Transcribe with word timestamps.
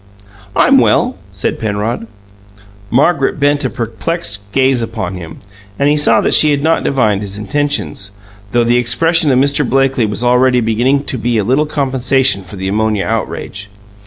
"I'm 0.55 0.79
well," 0.79 1.15
said 1.31 1.59
Penrod. 1.59 2.07
Margaret 2.89 3.39
bent 3.39 3.63
a 3.63 3.69
perplexed 3.69 4.51
gaze 4.51 4.81
upon 4.81 5.13
him, 5.13 5.37
and 5.77 5.91
he 5.91 5.95
saw 5.95 6.21
that 6.21 6.33
she 6.33 6.49
had 6.49 6.63
not 6.63 6.83
divined 6.83 7.21
his 7.21 7.37
intentions, 7.37 8.09
though 8.51 8.63
the 8.63 8.77
expression 8.77 9.31
of 9.31 9.37
Mr. 9.37 9.63
Blakely 9.63 10.07
was 10.07 10.23
already 10.23 10.59
beginning 10.59 11.03
to 11.03 11.19
be 11.19 11.37
a 11.37 11.43
little 11.43 11.67
compensation 11.67 12.41
for 12.41 12.55
the 12.55 12.67
ammonia 12.67 13.05
outrage. 13.05 13.69